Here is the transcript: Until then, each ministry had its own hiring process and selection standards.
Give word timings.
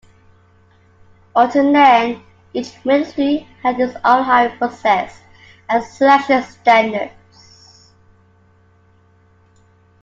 Until 1.35 1.71
then, 1.73 2.23
each 2.53 2.73
ministry 2.85 3.47
had 3.61 3.79
its 3.79 3.93
own 4.03 4.23
hiring 4.23 4.57
process 4.57 5.21
and 5.69 5.83
selection 5.83 6.41
standards. 6.41 7.91